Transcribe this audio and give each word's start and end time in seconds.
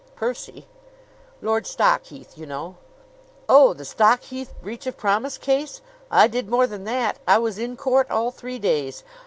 "Percy?" 0.15 0.65
"Lord 1.43 1.67
Stockheath, 1.67 2.35
you 2.35 2.47
know." 2.47 2.77
"Oh, 3.47 3.73
the 3.75 3.85
Stockheath 3.85 4.55
breach 4.59 4.87
of 4.87 4.97
promise 4.97 5.37
case? 5.37 5.79
I 6.09 6.25
did 6.27 6.49
more 6.49 6.65
than 6.65 6.85
that. 6.85 7.19
I 7.27 7.37
was 7.37 7.59
in 7.59 7.77
court 7.77 8.09
all 8.09 8.31
three 8.31 8.57
days." 8.57 9.03